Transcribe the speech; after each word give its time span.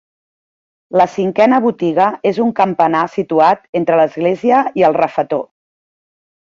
La 1.01 1.05
cinquena 1.15 1.59
botiga 1.65 2.09
és 2.31 2.41
un 2.47 2.55
campanar 2.61 3.05
situat 3.19 3.71
entre 3.83 4.03
l'església 4.03 4.67
i 4.83 4.91
el 4.93 5.01
refetor. 5.07 5.49